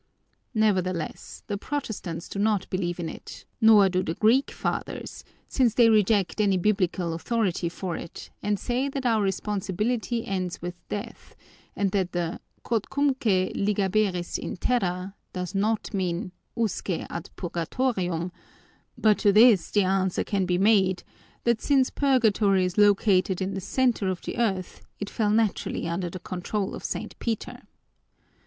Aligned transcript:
Nevertheless, 0.55 1.43
the 1.45 1.59
Protestants 1.59 2.27
do 2.27 2.39
not 2.39 2.67
believe 2.71 2.99
in 2.99 3.07
it 3.07 3.45
nor 3.61 3.87
do 3.87 4.01
the 4.01 4.15
Greek 4.15 4.49
Fathers, 4.49 5.23
since 5.47 5.75
they 5.75 5.91
reject 5.91 6.41
any 6.41 6.57
Biblical 6.57 7.13
authority 7.13 7.69
for 7.69 7.95
it 7.95 8.31
and 8.41 8.59
say 8.59 8.89
that 8.89 9.05
our 9.05 9.21
responsibility 9.21 10.25
ends 10.25 10.59
with 10.59 10.73
death, 10.89 11.35
and 11.75 11.91
that 11.91 12.13
the 12.13 12.39
'Quodcumque 12.63 13.53
ligaberis 13.53 14.39
in 14.39 14.57
terra,' 14.57 15.13
does 15.33 15.53
not 15.53 15.93
mean 15.93 16.31
'usque 16.55 16.89
ad 16.89 17.29
purgatorium,' 17.35 18.31
but 18.97 19.19
to 19.19 19.31
this 19.31 19.69
the 19.69 19.83
answer 19.83 20.23
can 20.23 20.47
be 20.47 20.57
made 20.57 21.03
that 21.43 21.61
since 21.61 21.91
purgatory 21.91 22.65
is 22.65 22.75
located 22.75 23.39
in 23.39 23.53
the 23.53 23.61
center 23.61 24.09
of 24.09 24.23
the 24.23 24.39
earth 24.39 24.81
it 24.99 25.11
fell 25.11 25.29
naturally 25.29 25.87
under 25.87 26.09
the 26.09 26.17
control 26.17 26.73
of 26.73 26.83
St. 26.83 27.19
Peter. 27.19 27.67